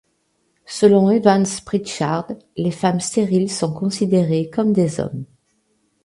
[0.65, 5.25] Selon Evans Pritchard, les femmes stériles sont considérées comme des hommes.